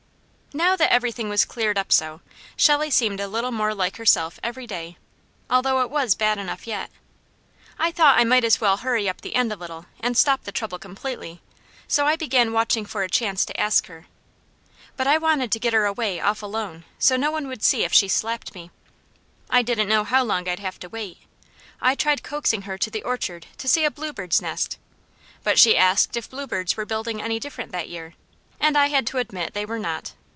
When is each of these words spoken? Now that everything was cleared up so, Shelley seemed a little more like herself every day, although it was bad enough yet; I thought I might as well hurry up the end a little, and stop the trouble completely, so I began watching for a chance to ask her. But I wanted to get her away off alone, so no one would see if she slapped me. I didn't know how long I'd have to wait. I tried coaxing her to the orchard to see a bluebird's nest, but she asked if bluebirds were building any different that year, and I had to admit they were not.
Now 0.53 0.75
that 0.75 0.91
everything 0.91 1.29
was 1.29 1.45
cleared 1.45 1.77
up 1.77 1.93
so, 1.93 2.19
Shelley 2.57 2.91
seemed 2.91 3.21
a 3.21 3.27
little 3.29 3.53
more 3.53 3.73
like 3.73 3.95
herself 3.95 4.37
every 4.43 4.67
day, 4.67 4.97
although 5.49 5.79
it 5.79 5.89
was 5.89 6.13
bad 6.13 6.37
enough 6.37 6.67
yet; 6.67 6.89
I 7.79 7.89
thought 7.89 8.19
I 8.19 8.25
might 8.25 8.43
as 8.43 8.59
well 8.59 8.75
hurry 8.75 9.07
up 9.07 9.21
the 9.21 9.33
end 9.35 9.53
a 9.53 9.55
little, 9.55 9.85
and 10.01 10.17
stop 10.17 10.43
the 10.43 10.51
trouble 10.51 10.77
completely, 10.77 11.41
so 11.87 12.05
I 12.05 12.17
began 12.17 12.51
watching 12.51 12.85
for 12.85 13.01
a 13.03 13.09
chance 13.09 13.45
to 13.45 13.57
ask 13.57 13.87
her. 13.87 14.07
But 14.97 15.07
I 15.07 15.17
wanted 15.17 15.53
to 15.53 15.59
get 15.59 15.71
her 15.71 15.85
away 15.85 16.19
off 16.19 16.43
alone, 16.43 16.83
so 16.99 17.15
no 17.15 17.31
one 17.31 17.47
would 17.47 17.63
see 17.63 17.85
if 17.85 17.93
she 17.93 18.09
slapped 18.09 18.53
me. 18.53 18.71
I 19.49 19.61
didn't 19.61 19.87
know 19.87 20.03
how 20.03 20.21
long 20.21 20.49
I'd 20.49 20.59
have 20.59 20.81
to 20.81 20.89
wait. 20.89 21.19
I 21.79 21.95
tried 21.95 22.23
coaxing 22.23 22.63
her 22.63 22.77
to 22.77 22.89
the 22.89 23.03
orchard 23.03 23.47
to 23.57 23.69
see 23.69 23.85
a 23.85 23.89
bluebird's 23.89 24.41
nest, 24.41 24.77
but 25.45 25.57
she 25.57 25.77
asked 25.77 26.17
if 26.17 26.29
bluebirds 26.29 26.75
were 26.75 26.85
building 26.85 27.21
any 27.21 27.39
different 27.39 27.71
that 27.71 27.87
year, 27.87 28.15
and 28.59 28.77
I 28.77 28.87
had 28.87 29.07
to 29.07 29.17
admit 29.17 29.53
they 29.53 29.65
were 29.65 29.79
not. 29.79 30.11